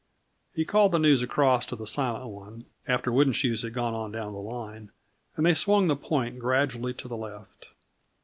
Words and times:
He 0.55 0.65
called 0.65 0.91
the 0.93 0.97
news 0.97 1.21
across 1.21 1.63
to 1.67 1.75
the 1.75 1.85
Silent 1.85 2.25
One, 2.25 2.65
after 2.87 3.11
Wooden 3.11 3.33
Shoes 3.33 3.61
had 3.61 3.75
gone 3.75 3.93
on 3.93 4.11
down 4.11 4.33
the 4.33 4.39
line, 4.39 4.89
and 5.35 5.45
they 5.45 5.53
swung 5.53 5.85
the 5.85 5.95
point 5.95 6.39
gradually 6.39 6.95
to 6.95 7.07
the 7.07 7.15
left. 7.15 7.67